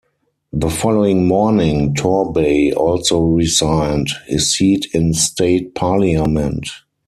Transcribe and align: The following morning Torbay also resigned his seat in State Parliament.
The 0.51 0.71
following 0.71 1.27
morning 1.27 1.93
Torbay 1.93 2.71
also 2.71 3.19
resigned 3.21 4.07
his 4.25 4.51
seat 4.57 4.87
in 4.95 5.13
State 5.13 5.75
Parliament. 5.75 6.67